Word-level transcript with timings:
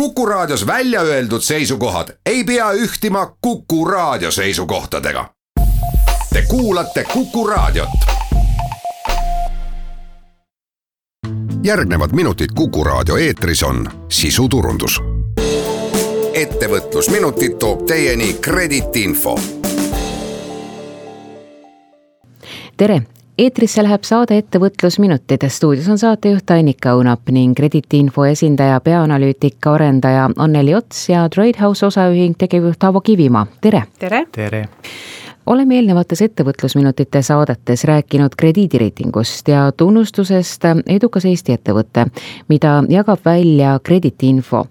Kuku 0.00 0.26
Raadios 0.26 0.66
välja 0.66 1.00
öeldud 1.00 1.40
seisukohad 1.40 2.08
ei 2.26 2.44
pea 2.44 2.72
ühtima 2.72 3.36
Kuku 3.40 3.84
Raadio 3.84 4.30
seisukohtadega. 4.30 5.30
Te 6.32 6.42
kuulate 6.48 7.04
Kuku 7.04 7.46
Raadiot. 7.46 7.88
järgnevad 11.64 12.10
minutid 12.12 12.46
Kuku 12.54 12.84
Raadio 12.84 13.16
eetris 13.16 13.62
on 13.62 13.90
sisuturundus. 14.08 15.00
ettevõtlusminutid 16.32 17.56
toob 17.58 17.86
teieni 17.86 18.32
Kredit 18.32 18.96
Info. 18.96 19.40
tere 22.76 23.02
eetrisse 23.38 23.82
läheb 23.84 24.04
saade 24.04 24.38
Ettevõtlusminutid, 24.40 25.44
stuudios 25.52 25.88
on 25.92 25.98
saatejuht 26.00 26.50
Annika 26.50 26.94
Õunap 26.96 27.28
ning 27.34 27.56
krediitinfo 27.56 28.24
esindaja, 28.24 28.80
peaanalüütika 28.80 29.74
arendaja 29.76 30.30
Anneli 30.36 30.74
Ots 30.74 31.08
ja 31.12 31.26
Tradehouse 31.28 31.86
osaühing 31.86 32.36
tegevjuht 32.38 32.84
Aavo 32.84 33.00
Kivimaa, 33.00 33.46
tere! 33.60 33.82
tere! 33.98 34.24
tere! 34.32 34.64
oleme 35.46 35.76
eelnevates 35.76 36.22
Ettevõtlusminutite 36.24 37.22
saadetes 37.22 37.84
rääkinud 37.84 38.34
krediidireitingust 38.36 39.48
ja 39.48 39.70
tunnustusest 39.76 40.64
Edukas 40.86 41.24
Eesti 41.24 41.52
ettevõte, 41.52 42.06
mida 42.48 42.82
jagab 42.88 43.20
välja 43.24 43.78
krediitinfo. 43.82 44.66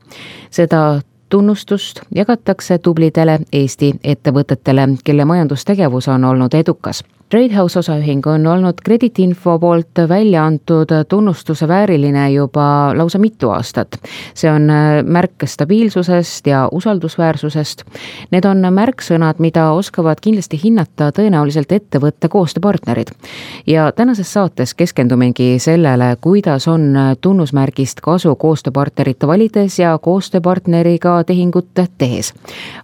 seda 0.49 1.01
tunnustust 1.29 2.01
jagatakse 2.15 2.77
tublidele 2.77 3.39
Eesti 3.53 3.93
ettevõtetele, 4.03 4.89
kelle 5.03 5.25
majandustegevus 5.25 6.07
on 6.07 6.23
olnud 6.23 6.53
edukas 6.53 7.03
Tradehouse 7.29 7.79
osaühing 7.79 8.27
on 8.27 8.47
olnud 8.47 8.73
krediitinfo 8.83 9.59
poolt 9.59 9.97
välja 10.09 10.45
antud 10.45 10.91
tunnustuse 11.09 11.67
vääriline 11.67 12.31
juba 12.31 12.91
lausa 12.97 13.19
mitu 13.19 13.49
aastat. 13.49 13.97
see 14.33 14.51
on 14.51 14.69
äh, 14.69 15.03
märk 15.03 15.31
stabiilsusest 15.45 16.47
ja 16.47 16.69
usaldusväärsusest. 16.71 17.81
Need 18.31 18.45
on 18.45 18.61
märksõnad, 18.69 19.39
mida 19.39 19.71
oskavad 19.71 20.21
kindlasti 20.21 20.59
hinnata 20.63 21.09
tõenäoliselt 21.09 21.71
ettevõtte 21.71 22.29
koostööpartnerid. 22.29 23.07
ja 23.67 23.91
tänases 23.91 24.33
saates 24.33 24.73
keskendumegi 24.73 25.59
sellele, 25.59 26.17
kuidas 26.21 26.67
on 26.67 26.93
tunnusmärgist 27.21 28.01
kasu 28.01 28.35
koostööpartnerit 28.35 29.27
valides 29.27 29.79
ja 29.79 29.97
koostööpartneriga 29.97 31.23
tehingut 31.23 31.73
tehes. 31.97 32.33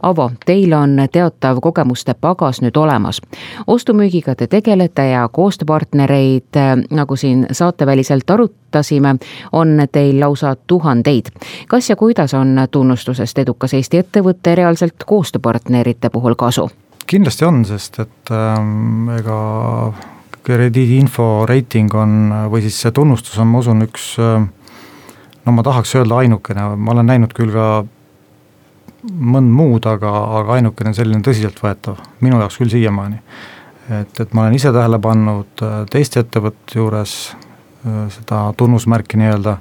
Avo, 0.01 0.31
teil 0.45 0.73
on 0.73 0.97
teatav 1.11 1.61
kogemuste 1.61 2.13
pagas 2.13 2.61
nüüd 2.61 2.77
olemas. 2.77 3.21
ostu-müügiga 3.67 4.30
millega 4.31 4.35
te 4.35 4.47
tegelete 4.47 5.09
ja 5.11 5.29
koostööpartnereid, 5.29 6.55
äh, 6.55 6.77
nagu 6.89 7.15
siin 7.15 7.45
saateväliselt 7.51 8.29
arutasime, 8.29 9.17
on 9.51 9.87
teil 9.91 10.19
lausa 10.19 10.55
tuhandeid. 10.67 11.31
kas 11.67 11.89
ja 11.89 11.95
kuidas 11.95 12.33
on 12.33 12.55
tunnustusest 12.71 13.37
edukas 13.39 13.73
Eesti 13.73 13.97
ettevõte 13.97 14.55
reaalselt 14.55 15.03
koostööpartnerite 15.05 16.09
puhul 16.09 16.35
kasu? 16.35 16.69
kindlasti 17.07 17.45
on, 17.45 17.65
sest 17.65 17.99
et 17.99 18.31
ähm, 18.31 19.09
ega 19.09 19.93
krediidiinfo 20.43 21.45
reiting 21.45 21.93
on 21.93 22.33
või 22.49 22.61
siis 22.61 22.81
see 22.81 22.91
tunnustus 22.91 23.37
on, 23.37 23.47
ma 23.47 23.59
usun, 23.59 23.81
üks 23.81 24.15
äh, 24.19 24.47
no 25.45 25.51
ma 25.51 25.63
tahaks 25.63 25.95
öelda 25.95 26.15
ainukene, 26.15 26.75
ma 26.77 26.91
olen 26.91 27.05
näinud 27.05 27.33
küll 27.33 27.51
ka 27.51 27.85
mõnd 29.03 29.51
muud, 29.51 29.85
aga, 29.85 30.11
aga 30.39 30.53
ainukene 30.53 30.93
selline 30.93 31.21
tõsiseltvõetav, 31.25 31.97
minu 32.21 32.39
jaoks 32.39 32.61
küll 32.61 32.69
siiamaani 32.69 33.19
et, 33.99 34.19
et 34.19 34.33
ma 34.33 34.45
olen 34.45 34.55
ise 34.57 34.71
tähele 34.73 34.99
pannud 35.01 35.63
äh, 35.65 35.81
teiste 35.91 36.23
ettevõtete 36.23 36.79
juures 36.79 37.15
äh, 37.33 38.05
seda 38.15 38.43
tunnusmärki 38.57 39.19
nii-öelda. 39.21 39.57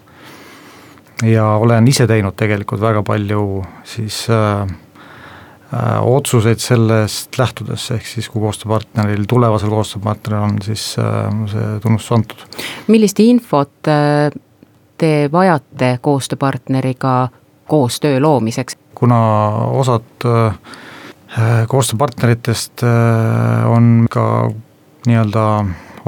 ja 1.28 1.46
olen 1.60 1.88
ise 1.88 2.06
teinud 2.08 2.36
tegelikult 2.36 2.80
väga 2.80 3.02
palju 3.06 3.62
siis 3.84 4.22
äh, 4.30 4.62
äh, 5.74 5.96
otsuseid 6.02 6.62
sellest 6.62 7.38
lähtudes, 7.38 7.90
ehk 7.96 8.06
siis 8.06 8.28
kui 8.28 8.42
koostööpartneril, 8.42 9.24
tulevasel 9.28 9.72
koostööpartneril 9.72 10.46
on 10.50 10.62
siis 10.64 10.92
äh, 10.98 11.26
see 11.50 11.72
tunnustus 11.82 12.16
antud. 12.18 12.46
millist 12.88 13.20
infot 13.24 13.90
äh, 13.90 14.30
te 15.00 15.28
vajate 15.32 15.98
koostööpartneriga 16.00 17.16
koostöö 17.68 18.20
loomiseks? 18.20 18.78
kuna 18.94 19.18
osad 19.80 20.28
äh, 20.28 20.54
Äh, 20.54 20.89
koostööpartneritest 21.70 22.82
äh, 22.82 23.70
on 23.70 24.06
ka 24.10 24.50
nii-öelda 25.06 25.44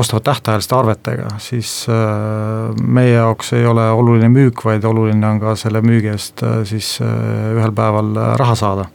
ostavad 0.00 0.24
tähtajaliste 0.26 0.74
arvetega, 0.74 1.34
siis 1.38 1.86
äh, 1.88 2.72
meie 2.82 3.14
jaoks 3.14 3.52
ei 3.52 3.66
ole 3.66 3.84
oluline 3.90 4.28
müük, 4.32 4.64
vaid 4.64 4.84
oluline 4.88 5.26
on 5.28 5.40
ka 5.40 5.54
selle 5.60 5.82
müügi 5.84 6.10
eest 6.12 6.42
siis 6.68 6.96
ühel 7.02 7.74
päeval 7.76 8.16
raha 8.40 8.56
saada. 8.58 8.88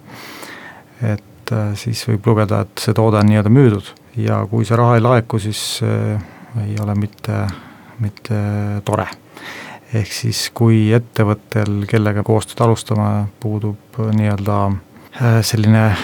et 1.01 1.53
siis 1.79 2.01
võib 2.09 2.25
lugeda, 2.27 2.65
et 2.65 2.81
see 2.81 2.95
toode 2.97 3.21
on 3.21 3.29
nii-öelda 3.29 3.51
müüdud 3.53 3.94
ja 4.19 4.41
kui 4.51 4.65
see 4.65 4.75
raha 4.75 4.97
ei 4.97 5.05
laeku, 5.05 5.39
siis 5.39 5.61
ei 5.83 6.75
ole 6.83 6.95
mitte, 6.97 7.45
mitte 8.03 8.41
tore. 8.83 9.07
ehk 9.94 10.11
siis, 10.11 10.49
kui 10.53 10.89
ettevõttel, 10.97 11.85
kellega 11.88 12.25
koostööd 12.27 12.65
alustama, 12.65 13.27
puudub 13.39 14.01
nii-öelda 14.11 14.59
Äh, 15.17 15.41
selline 15.41 15.95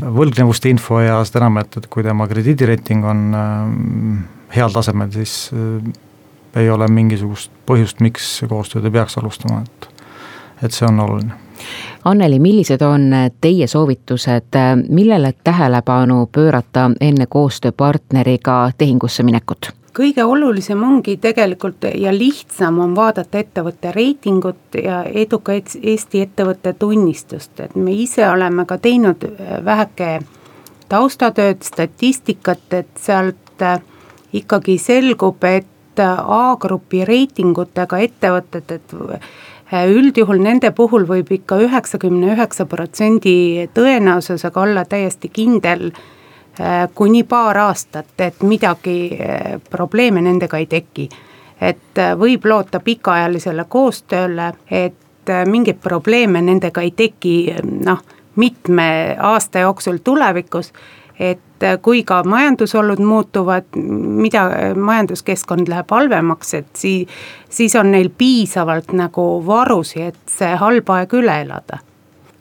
võlgnevuste 0.00 0.70
info 0.72 1.00
ja 1.00 1.20
seda 1.26 1.44
enam, 1.44 1.60
et, 1.62 1.76
et 1.78 1.86
kui 1.90 2.04
tema 2.06 2.26
krediidireiting 2.30 3.04
on 3.06 3.22
äh, 3.38 4.56
heal 4.56 4.74
tasemel, 4.74 5.12
siis 5.14 5.50
äh, 5.54 6.60
ei 6.60 6.70
ole 6.70 6.88
mingisugust 6.90 7.52
põhjust, 7.66 8.02
miks 8.04 8.36
koostööd 8.48 8.86
ei 8.86 8.94
peaks 8.94 9.18
alustama, 9.18 9.62
et, 9.64 9.88
et 10.62 10.74
see 10.74 10.86
on 10.88 11.00
oluline. 11.06 11.40
Anneli, 12.04 12.38
millised 12.38 12.82
on 12.84 13.08
teie 13.40 13.66
soovitused, 13.70 14.58
millele 14.92 15.32
tähelepanu 15.44 16.26
pöörata 16.26 16.90
enne 17.00 17.26
koostööpartneriga 17.26 18.58
tehingusse 18.78 19.24
minekut? 19.24 19.72
Kõige 19.94 20.24
olulisem 20.24 20.82
ongi 20.82 21.16
tegelikult 21.22 21.86
ja 21.94 22.12
lihtsam 22.14 22.78
on 22.82 22.94
vaadata 22.96 23.38
ettevõtte 23.38 23.92
reitingut 23.94 24.78
ja 24.82 25.02
eduka 25.04 25.54
Eesti 25.54 26.22
ettevõtte 26.24 26.74
tunnistust, 26.78 27.60
et 27.60 27.76
me 27.76 27.94
ise 27.94 28.26
oleme 28.28 28.66
ka 28.66 28.78
teinud 28.78 29.24
äh, 29.28 29.58
väheke 29.64 30.18
taustatööd, 30.88 31.62
statistikat, 31.62 32.66
et 32.72 32.90
sealt 33.00 33.62
äh, 33.62 33.78
ikkagi 34.32 34.78
selgub, 34.78 35.44
et 35.44 36.02
äh, 36.02 36.18
A-grupi 36.40 37.04
reitingutega 37.06 38.02
ettevõtted, 38.08 38.78
et 38.78 38.96
üldjuhul 39.74 40.42
nende 40.42 40.70
puhul 40.76 41.06
võib 41.08 41.30
ikka 41.34 41.56
üheksakümne 41.64 42.34
üheksa 42.34 42.66
protsendi 42.70 43.68
tõenäosusega 43.74 44.60
olla 44.60 44.84
täiesti 44.86 45.30
kindel 45.32 45.88
kuni 46.94 47.22
paar 47.24 47.58
aastat, 47.58 48.14
et 48.18 48.42
midagi 48.42 49.10
äh, 49.18 49.60
probleeme 49.70 50.20
nendega 50.22 50.58
ei 50.58 50.66
teki. 50.66 51.08
et 51.60 51.98
äh, 51.98 52.12
võib 52.18 52.44
loota 52.44 52.80
pikaajalisele 52.80 53.64
koostööle, 53.68 54.52
et 54.70 54.94
mingeid 55.46 55.78
probleeme 55.80 56.42
nendega 56.42 56.82
ei 56.82 56.90
teki 56.90 57.54
noh, 57.86 58.02
mitme 58.36 59.16
aasta 59.18 59.58
jooksul 59.58 59.98
tulevikus 60.04 60.72
et 61.18 61.64
kui 61.82 62.02
ka 62.04 62.22
majandusolud 62.26 62.98
muutuvad, 62.98 63.64
mida 63.76 64.50
majanduskeskkond 64.76 65.70
läheb 65.70 65.90
halvemaks, 65.90 66.54
et 66.54 66.70
sii-, 66.76 67.06
siis 67.48 67.76
on 67.76 67.90
neil 67.94 68.10
piisavalt 68.18 68.92
nagu 68.92 69.42
varusi, 69.46 70.02
et 70.02 70.18
see 70.28 70.54
halb 70.60 70.90
aeg 70.90 71.14
üle 71.22 71.40
elada 71.46 71.78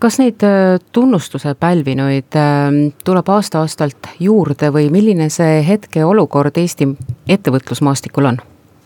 kas 0.03 0.19
neid 0.19 0.43
äh, 0.43 0.79
tunnustuse 0.91 1.53
pälvinuid 1.59 2.35
ähm, 2.35 2.79
tuleb 3.07 3.29
aasta-aastalt 3.31 4.09
juurde 4.19 4.67
või 4.75 4.89
milline 4.91 5.29
see 5.31 5.61
hetkeolukord 5.67 6.59
Eesti 6.59 6.89
ettevõtlusmaastikul 7.37 8.33
on? 8.33 8.41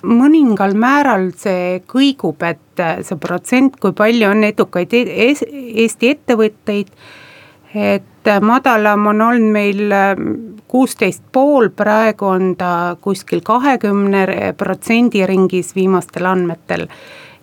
mõningal 0.08 0.76
määral 0.78 1.32
see 1.36 1.80
kõigub, 1.90 2.44
et 2.46 2.84
äh, 2.84 3.00
see 3.08 3.18
protsent, 3.18 3.80
kui 3.82 3.96
palju 3.98 4.30
on 4.30 4.46
edukaid 4.46 4.94
e-, 4.94 5.34
Eesti 5.88 6.14
ettevõtteid, 6.14 6.94
et 7.74 8.30
äh, 8.30 8.40
madalam 8.42 9.10
on 9.10 9.26
olnud 9.32 9.58
meil 9.58 9.98
kuusteist 10.70 11.26
pool, 11.34 11.72
praegu 11.74 12.30
on 12.30 12.54
ta 12.62 12.72
kuskil 13.02 13.42
kahekümne 13.42 14.54
protsendi 14.58 15.26
ringis 15.26 15.74
viimastel 15.76 16.30
andmetel. 16.30 16.88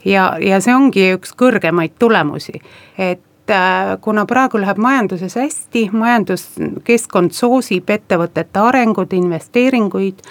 ja, 0.05 0.37
ja 0.39 0.63
see 0.63 0.75
ongi 0.77 1.11
üks 1.19 1.35
kõrgemaid 1.35 1.99
tulemusi, 1.99 2.61
et 2.99 3.25
Äh, 3.51 3.99
kuna 4.01 4.25
praegu 4.27 4.57
läheb 4.61 4.79
majanduses 4.81 5.35
hästi, 5.37 5.91
majanduskeskkond 5.93 7.35
soosib 7.37 7.91
ettevõtete 7.93 8.57
arengut, 8.57 9.13
investeeringuid, 9.13 10.23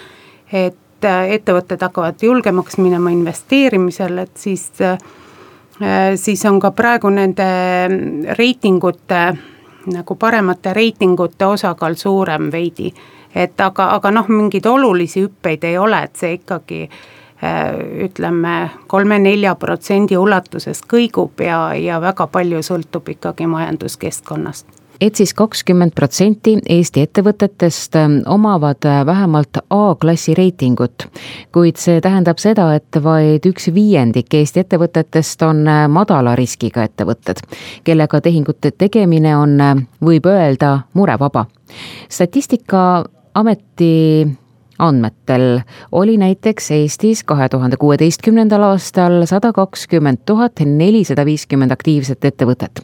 et 0.50 1.06
äh, 1.06 1.28
ettevõtted 1.36 1.84
hakkavad 1.86 2.24
julgemaks 2.26 2.74
minema 2.82 3.12
investeerimisel, 3.14 4.18
et 4.18 4.34
siis, 4.34 4.66
äh, 4.82 4.98
siis 6.18 6.42
on 6.50 6.58
ka 6.58 6.72
praegu 6.74 7.12
nende 7.14 7.46
reitingute, 8.34 9.22
nagu 9.94 10.18
paremate 10.18 10.74
reitingute 10.74 11.46
osakaal 11.46 11.94
suurem 11.94 12.50
veidi. 12.52 12.90
et 13.34 13.60
aga, 13.60 13.88
aga 13.94 14.10
noh, 14.10 14.28
mingeid 14.28 14.66
olulisi 14.66 15.20
hüppeid 15.22 15.64
ei 15.64 15.78
ole, 15.78 16.02
et 16.02 16.16
see 16.16 16.34
ikkagi 16.34 16.88
ütleme, 18.04 18.70
kolme-nelja 18.86 19.54
protsendi 19.60 20.16
ulatuses 20.18 20.80
kõigub 20.88 21.42
ja, 21.44 21.66
ja 21.74 22.00
väga 22.00 22.28
palju 22.32 22.62
sõltub 22.64 23.10
ikkagi 23.16 23.48
majanduskeskkonnast 23.50 24.84
et 25.00 25.14
siis 25.14 25.34
kakskümmend 25.34 25.92
protsenti 25.94 26.58
Eesti 26.68 27.00
ettevõtetest 27.04 27.96
ähm, 27.98 28.12
omavad 28.30 28.86
äh, 28.88 29.06
vähemalt 29.06 29.56
A-klassi 29.70 30.34
reitingut. 30.34 31.06
kuid 31.52 31.76
see 31.76 32.00
tähendab 32.00 32.38
seda, 32.38 32.74
et 32.74 33.02
vaid 33.02 33.46
üks 33.46 33.74
viiendik 33.74 34.34
Eesti 34.34 34.60
ettevõtetest 34.64 35.42
on 35.46 35.68
äh, 35.68 35.88
madala 35.88 36.36
riskiga 36.36 36.84
ettevõtted, 36.86 37.36
kellega 37.84 38.20
tehingute 38.20 38.70
tegemine 38.70 39.36
on, 39.36 39.60
äh, 39.60 39.74
võib 40.04 40.26
öelda, 40.30 40.78
murevaba. 40.94 41.46
statistikaameti 42.08 44.28
andmetel 44.84 45.60
oli 45.92 46.16
näiteks 46.20 46.70
Eestis 46.70 47.24
kahe 47.24 47.48
tuhande 47.48 47.76
kuueteistkümnendal 47.76 48.62
aastal 48.62 49.24
sada 49.26 49.52
kakskümmend 49.52 50.24
tuhat 50.26 50.60
nelisada 50.64 51.24
viiskümmend 51.24 51.72
aktiivset 51.72 52.24
ettevõtet. 52.24 52.82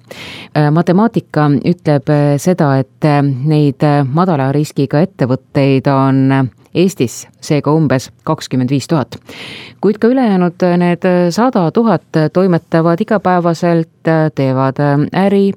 Äh, 0.57 0.71
matemaatika 0.73 1.51
ütleb 1.65 2.11
äh, 2.11 2.37
seda, 2.41 2.73
et 2.81 3.05
äh, 3.05 3.21
neid 3.25 3.85
madala 4.13 4.51
riskiga 4.53 5.03
ettevõtteid 5.07 5.91
on 5.93 6.51
Eestis 6.75 7.25
seega 7.43 7.73
umbes 7.75 8.13
kakskümmend 8.25 8.71
viis 8.71 8.87
tuhat. 8.89 9.17
kuid 9.81 9.99
ka 9.99 10.07
ülejäänud 10.09 10.63
need 10.79 11.07
sada 11.35 11.65
tuhat 11.75 12.19
toimetavad 12.33 13.01
igapäevaselt, 13.01 14.07
teevad 14.35 14.79
äri, 15.17 15.51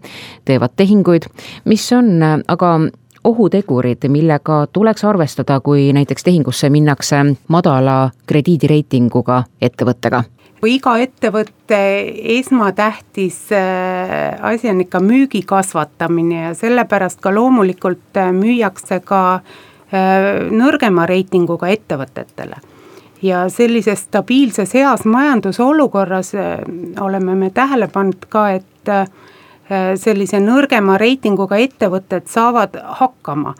teevad 0.45 0.73
tehinguid, 0.75 1.29
mis 1.69 1.85
on 1.93 2.17
aga 2.47 2.71
ohutegurid, 3.23 4.07
millega 4.07 4.67
tuleks 4.73 5.03
arvestada, 5.03 5.59
kui 5.59 5.93
näiteks 5.93 6.23
tehingusse 6.23 6.69
minnakse 6.69 7.25
madala 7.47 8.11
krediidireitinguga 8.27 9.43
ettevõttega? 9.61 10.23
iga 10.63 10.93
ettevõtte 11.03 11.77
esmatähtis 12.37 13.51
äh, 13.51 14.37
asi 14.41 14.69
on 14.71 14.81
ikka 14.81 15.01
müügi 15.03 15.41
kasvatamine 15.43 16.43
ja 16.43 16.53
sellepärast 16.55 17.19
ka 17.19 17.33
loomulikult 17.35 18.15
äh, 18.15 18.31
müüakse 18.31 19.01
ka 19.03 19.23
äh, 19.35 20.47
nõrgema 20.51 21.03
reitinguga 21.09 21.67
ettevõtetele 21.73 22.61
ja 23.23 23.43
sellises 23.49 24.05
stabiilses 24.07 24.73
heas 24.79 25.03
majandusolukorras 25.05 26.31
oleme 27.01 27.35
me 27.35 27.49
tähele 27.49 27.87
pannud 27.91 28.25
ka, 28.29 28.49
et 28.51 28.91
sellise 29.69 30.39
nõrgema 30.43 30.97
reitinguga 30.99 31.57
ettevõtted 31.63 32.27
saavad 32.27 32.75
hakkama. 32.99 33.53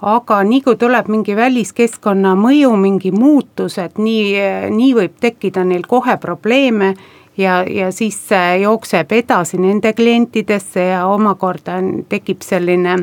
aga 0.00 0.36
nii 0.48 0.60
kui 0.64 0.76
tuleb 0.80 1.08
mingi 1.12 1.34
väliskeskkonna 1.36 2.32
mõju, 2.34 2.70
mingi 2.76 3.10
muutus, 3.12 3.78
et 3.78 3.98
nii, 3.98 4.70
nii 4.72 4.94
võib 4.96 5.18
tekkida 5.20 5.64
neil 5.64 5.82
kohe 5.86 6.16
probleeme 6.16 6.94
ja, 7.36 7.64
ja 7.68 7.90
siis 7.92 8.16
see 8.28 8.60
jookseb 8.62 9.12
edasi 9.12 9.58
nende 9.58 9.92
klientidesse 9.92 10.86
ja 10.92 11.06
omakorda 11.06 11.80
tekib 12.08 12.40
selline 12.42 12.96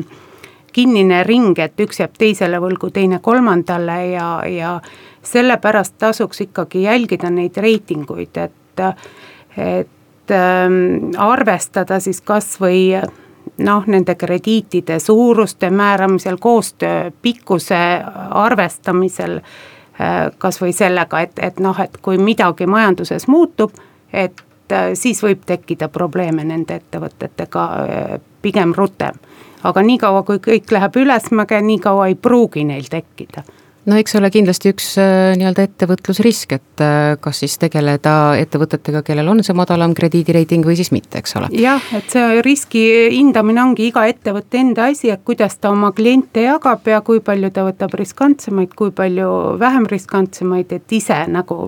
kinnine 0.72 1.22
ring, 1.24 1.58
et 1.58 1.80
üks 1.80 2.00
jääb 2.02 2.16
teisele 2.18 2.58
võlgu, 2.62 2.90
teine 2.94 3.18
kolmandale 3.22 3.98
ja, 4.12 4.28
ja 4.46 4.72
sellepärast 5.22 5.96
tasuks 5.98 6.40
ikkagi 6.48 6.82
jälgida 6.82 7.30
neid 7.30 7.56
reitinguid, 7.56 8.36
et, 8.36 8.82
et 9.56 9.94
Ähm, 10.30 11.10
arvestada 11.16 12.00
siis 12.00 12.20
kas 12.20 12.60
või 12.60 12.94
noh, 13.58 13.86
nende 13.86 14.14
krediitide 14.14 14.98
suuruste 14.98 15.70
määramisel, 15.70 16.36
koostöö 16.40 17.10
pikkuse 17.22 17.78
arvestamisel, 18.30 19.38
äh, 19.38 20.30
kas 20.38 20.60
või 20.62 20.72
sellega, 20.72 21.20
et, 21.20 21.38
et 21.42 21.60
noh, 21.60 21.80
et 21.80 21.96
kui 22.02 22.18
midagi 22.18 22.66
majanduses 22.66 23.28
muutub, 23.28 23.72
et 24.12 24.42
äh, 24.72 24.90
siis 24.94 25.22
võib 25.22 25.46
tekkida 25.46 25.88
probleeme 25.88 26.44
nende 26.44 26.80
ettevõtetega 26.82 27.64
äh, 27.64 28.20
pigem 28.42 28.74
rutem. 28.76 29.14
aga 29.62 29.82
niikaua, 29.82 30.22
kui 30.22 30.38
kõik 30.38 30.70
läheb 30.70 30.96
ülesmäge, 30.96 31.60
nii 31.60 31.78
kaua 31.78 32.06
ei 32.06 32.14
pruugi 32.14 32.64
neil 32.64 32.86
tekkida 32.90 33.42
no 33.88 33.98
eks 33.98 34.16
ole 34.18 34.30
kindlasti 34.32 34.72
üks 34.72 34.88
äh, 35.00 35.34
nii-öelda 35.38 35.64
ettevõtlusrisk, 35.68 36.54
et 36.58 36.82
äh, 36.84 37.14
kas 37.22 37.42
siis 37.42 37.56
tegeleda 37.60 38.14
ettevõtetega, 38.40 39.02
kellel 39.06 39.30
on 39.32 39.42
see 39.46 39.56
madalam 39.56 39.94
krediidireiting 39.98 40.66
või 40.66 40.76
siis 40.78 40.92
mitte, 40.94 41.22
eks 41.22 41.36
ole. 41.40 41.50
jah, 41.58 41.84
et 41.96 42.10
see 42.12 42.42
riski 42.44 42.84
hindamine 43.14 43.62
ongi 43.64 43.88
iga 43.88 44.04
ettevõtte 44.10 44.60
enda 44.60 44.88
asi, 44.92 45.12
et 45.14 45.24
kuidas 45.26 45.58
ta 45.58 45.72
oma 45.74 45.92
kliente 45.96 46.44
jagab 46.44 46.86
ja 46.88 47.00
kui 47.06 47.22
palju 47.24 47.52
ta 47.54 47.64
võtab 47.68 47.96
riskantsemaid, 47.98 48.74
kui 48.78 48.92
palju 48.94 49.30
vähem 49.60 49.88
riskantsemaid, 49.90 50.76
et 50.76 50.98
ise 50.98 51.24
nagu 51.32 51.64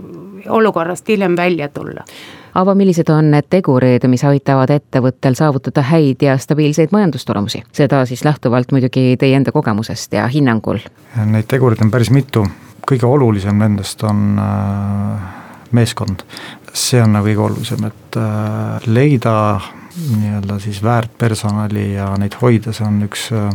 olukorrast 0.60 1.08
hiljem 1.08 1.36
välja 1.38 1.70
tulla 1.72 2.06
aga 2.54 2.74
millised 2.74 3.10
on 3.12 3.30
need 3.34 3.48
tegurid, 3.50 4.06
mis 4.10 4.24
aitavad 4.26 4.72
ettevõttel 4.74 5.36
saavutada 5.38 5.84
häid 5.90 6.22
ja 6.24 6.36
stabiilseid 6.38 6.94
majandustulemusi? 6.94 7.62
seda 7.72 8.04
siis 8.06 8.24
lähtuvalt 8.24 8.72
muidugi 8.72 9.16
teie 9.18 9.36
enda 9.36 9.52
kogemusest 9.52 10.12
ja 10.16 10.26
hinnangul. 10.28 10.80
Neid 11.26 11.48
tegureid 11.50 11.82
on 11.84 11.90
päris 11.90 12.10
mitu, 12.14 12.44
kõige 12.88 13.06
olulisem 13.06 13.58
nendest 13.58 14.02
on 14.06 14.38
äh, 14.38 15.28
meeskond. 15.72 16.24
see 16.72 17.02
on 17.02 17.12
nagu 17.16 17.26
kõige 17.26 17.44
olulisem, 17.48 17.84
et 17.90 18.16
äh, 18.16 18.86
leida 18.86 19.60
nii-öelda 20.00 20.60
siis 20.62 20.82
väärt 20.82 21.16
personali 21.18 21.92
ja 21.96 22.12
neid 22.18 22.36
hoida, 22.40 22.72
see 22.72 22.86
on 22.86 23.02
üks 23.08 23.30
äh, 23.34 23.50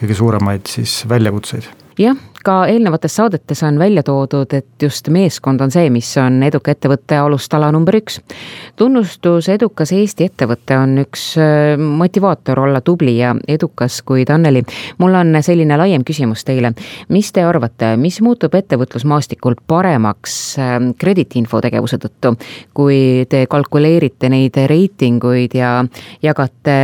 kõige 0.00 0.16
suuremaid 0.16 0.68
siis 0.70 1.02
väljakutseid 1.08 1.68
jah, 2.00 2.16
ka 2.44 2.66
eelnevates 2.68 3.16
saadetes 3.16 3.62
on 3.62 3.78
välja 3.78 4.02
toodud, 4.02 4.52
et 4.52 4.82
just 4.82 5.08
meeskond 5.08 5.60
on 5.64 5.72
see, 5.72 5.88
mis 5.92 6.08
on 6.20 6.42
eduka 6.44 6.74
ettevõtte 6.74 7.16
alustala 7.18 7.70
number 7.72 7.96
üks. 7.96 8.20
tunnustus 8.76 9.48
edukas 9.48 9.92
Eesti 9.96 10.28
ettevõte 10.28 10.76
on 10.78 10.98
üks 11.04 11.24
äh, 11.40 11.78
motivaator 11.80 12.60
olla 12.66 12.80
tubli 12.84 13.16
ja 13.18 13.34
edukas, 13.48 14.02
kuid 14.02 14.30
Anneli, 14.30 14.64
mul 14.98 15.16
on 15.20 15.40
selline 15.40 15.78
laiem 15.80 16.04
küsimus 16.04 16.44
teile. 16.44 16.74
mis 17.08 17.32
te 17.32 17.44
arvate, 17.44 17.94
mis 17.96 18.20
muutub 18.20 18.54
ettevõtlusmaastikul 18.54 19.56
paremaks 19.66 20.38
äh, 20.58 20.78
krediitinfo 20.98 21.60
tegevuse 21.64 21.98
tõttu, 21.98 22.36
kui 22.74 23.26
te 23.28 23.46
kalkuleerite 23.50 24.28
neid 24.28 24.56
reitinguid 24.68 25.56
ja 25.56 25.76
jagate 26.22 26.78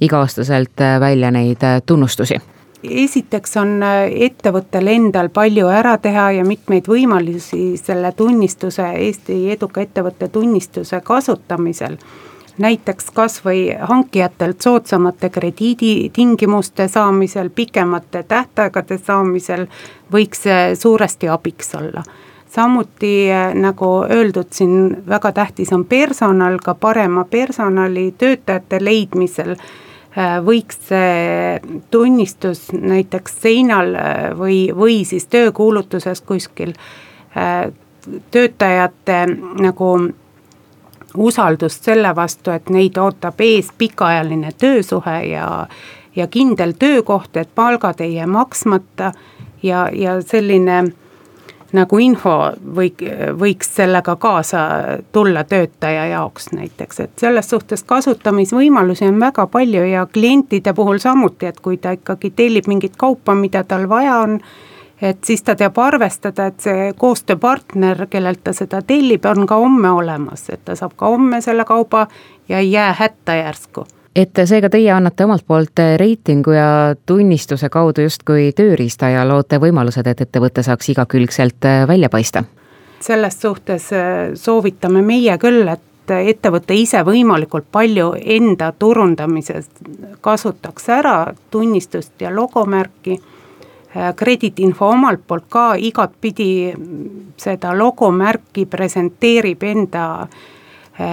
iga-aastaselt 0.00 0.88
välja 1.00 1.30
neid 1.30 1.64
tunnustusi? 1.86 2.40
Esiteks 2.82 3.56
on 3.60 3.82
äh, 3.82 4.06
ettevõttel 4.28 4.88
endal 4.88 5.28
palju 5.34 5.68
ära 5.72 5.96
teha 5.98 6.30
ja 6.38 6.44
mitmeid 6.44 6.88
võimalusi 6.88 7.76
selle 7.80 8.12
tunnistuse, 8.16 8.86
Eesti 9.06 9.42
eduka 9.52 9.84
ettevõtte 9.84 10.28
tunnistuse 10.28 11.00
kasutamisel. 11.00 11.98
näiteks 12.60 13.10
kas 13.10 13.40
või 13.44 13.76
hankijatelt 13.80 14.60
soodsamate 14.60 15.30
krediiditingimuste 15.30 16.88
saamisel, 16.88 17.50
pikemate 17.50 18.22
tähtaegade 18.22 18.98
saamisel 18.98 19.66
võiks 20.12 20.42
see 20.42 20.74
suuresti 20.76 21.28
abiks 21.28 21.74
olla 21.74 22.02
samuti 22.50 23.32
äh, 23.32 23.54
nagu 23.54 24.04
öeldud, 24.10 24.50
siin 24.52 25.04
väga 25.08 25.32
tähtis 25.32 25.72
on 25.72 25.84
personal, 25.84 26.58
ka 26.64 26.74
parema 26.74 27.24
personali 27.24 28.14
töötajate 28.18 28.84
leidmisel 28.84 29.56
võiks 30.44 30.78
see 30.88 31.60
tunnistus 31.90 32.72
näiteks 32.72 33.36
seinal 33.42 33.94
äh, 33.94 34.38
või, 34.38 34.70
või 34.76 35.04
siis 35.04 35.26
töökuulutuses 35.30 36.20
kuskil 36.26 36.72
äh, 37.36 37.70
töötajate 38.30 39.26
nagu 39.60 39.90
usaldust 41.16 41.84
selle 41.84 42.14
vastu, 42.16 42.50
et 42.50 42.70
neid 42.70 42.98
ootab 42.98 43.40
ees 43.40 43.70
pikaajaline 43.78 44.52
töösuhe 44.58 45.16
ja, 45.30 45.66
ja 46.16 46.26
kindel 46.26 46.72
töökoht, 46.78 47.36
et 47.36 47.50
palgad 47.54 48.00
ei 48.00 48.14
jää 48.14 48.26
maksmata 48.26 49.12
ja, 49.62 49.88
ja 49.92 50.20
selline 50.22 50.84
nagu 51.72 51.98
info 52.02 52.34
või, 52.76 52.90
võiks 53.38 53.74
sellega 53.76 54.16
kaasa 54.16 54.62
tulla 55.12 55.44
töötaja 55.44 56.06
jaoks 56.06 56.50
näiteks, 56.52 57.00
et 57.00 57.22
selles 57.22 57.50
suhtes 57.50 57.84
kasutamisvõimalusi 57.86 59.08
on 59.08 59.20
väga 59.20 59.46
palju 59.46 59.84
ja 59.90 60.06
klientide 60.06 60.74
puhul 60.74 60.98
samuti, 60.98 61.46
et 61.46 61.60
kui 61.60 61.76
ta 61.76 61.94
ikkagi 61.96 62.32
tellib 62.36 62.68
mingit 62.70 62.96
kaupa, 62.96 63.34
mida 63.34 63.64
tal 63.64 63.88
vaja 63.88 64.18
on, 64.24 64.40
et 65.02 65.24
siis 65.24 65.42
ta 65.42 65.54
teab 65.56 65.78
arvestada, 65.78 66.50
et 66.50 66.60
see 66.60 66.90
koostööpartner, 66.98 68.06
kellelt 68.10 68.44
ta 68.44 68.52
seda 68.56 68.82
tellib, 68.82 69.24
on 69.24 69.46
ka 69.46 69.60
homme 69.60 69.90
olemas, 69.90 70.48
et 70.50 70.64
ta 70.64 70.76
saab 70.76 70.96
ka 70.96 71.14
homme 71.14 71.40
selle 71.40 71.64
kauba 71.64 72.06
ja 72.48 72.58
ei 72.58 72.72
jää 72.72 72.92
hätta 72.98 73.34
järsku 73.34 73.86
et 74.16 74.40
seega 74.44 74.70
teie 74.70 74.90
annate 74.92 75.24
omalt 75.24 75.44
poolt 75.46 75.82
reitingu 75.96 76.54
ja 76.56 76.94
tunnistuse 77.06 77.68
kaudu 77.68 78.06
justkui 78.06 78.50
tööriista 78.56 79.10
ja 79.12 79.26
loote 79.28 79.60
võimalused, 79.62 80.06
et 80.06 80.24
ettevõte 80.26 80.64
saaks 80.66 80.92
igakülgselt 80.94 81.64
äh, 81.64 81.86
välja 81.88 82.08
paista? 82.08 82.44
selles 83.00 83.40
suhtes 83.40 83.92
äh, 83.96 84.34
soovitame 84.34 85.02
meie 85.02 85.38
küll, 85.40 85.68
et 85.68 86.10
ettevõte 86.10 86.74
ise 86.74 87.00
võimalikult 87.06 87.70
palju 87.72 88.12
enda 88.18 88.72
turundamises 88.72 89.70
kasutaks 90.20 90.88
ära 90.90 91.34
tunnistust 91.50 92.20
ja 92.20 92.32
logomärki 92.34 93.20
krediitinfo 94.16 94.88
omalt 94.94 95.22
poolt 95.26 95.46
ka 95.48 95.64
igatpidi 95.78 96.74
seda 97.40 97.72
logomärki 97.78 98.66
presenteerib 98.70 99.62
enda 99.66 100.04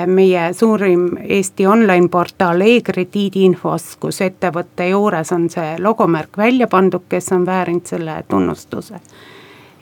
meie 0.08 0.53
suurim 0.53 1.10
Eesti 1.24 1.67
online 1.67 2.10
portaal 2.12 2.62
e-krediidi 2.62 3.46
infos, 3.48 3.94
kus 4.01 4.22
ettevõtte 4.25 4.89
juures 4.89 5.32
on 5.32 5.50
see 5.50 5.75
logomärk 5.79 6.38
välja 6.38 6.67
pandud, 6.67 7.06
kes 7.10 7.32
on 7.32 7.46
väärinud 7.46 7.88
selle 7.88 8.24
tunnustuse. 8.27 9.00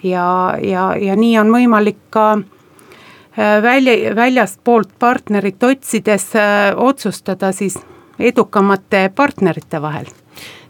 ja, 0.04 0.58
ja, 0.62 0.96
ja 0.96 1.16
nii 1.16 1.38
on 1.40 1.52
võimalik 1.52 1.98
ka 2.10 2.38
välja, 3.62 4.16
väljastpoolt 4.16 4.94
partnerit 5.00 5.64
otsides 5.64 6.30
otsustada 6.76 7.52
siis 7.52 7.80
edukamate 8.20 9.10
partnerite 9.16 9.82
vahel 9.82 10.06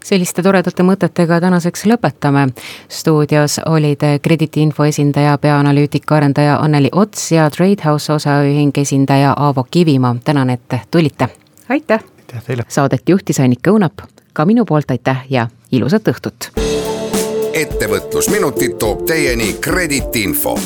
selliste 0.06 0.42
toredate 0.42 0.84
mõtetega 0.86 1.40
tänaseks 1.40 1.86
lõpetame. 1.90 2.48
stuudios 2.88 3.58
olid 3.66 4.02
krediidiinfo 4.22 4.84
esindaja, 4.84 5.38
peaanalüütika 5.38 6.16
arendaja 6.16 6.56
Anneli 6.62 6.88
Ots 6.92 7.32
ja 7.32 7.50
Tradehouse 7.50 8.12
osaühing 8.12 8.78
esindaja 8.78 9.34
Aavo 9.36 9.66
Kivimaa, 9.70 10.16
tänan, 10.24 10.50
et 10.50 10.74
tulite. 10.90 11.28
aitäh. 11.68 12.00
aitäh 12.20 12.44
teile. 12.44 12.62
Saadet 12.68 13.08
juhtis 13.08 13.40
Annika 13.40 13.70
Õunap, 13.70 14.06
ka 14.32 14.44
minu 14.44 14.64
poolt 14.64 14.90
aitäh 14.90 15.24
ja 15.30 15.48
ilusat 15.72 16.08
õhtut. 16.08 16.50
ettevõtlusminutid 17.52 18.76
toob 18.78 19.06
teieni 19.06 19.56
Kreditiinfo 19.60 20.58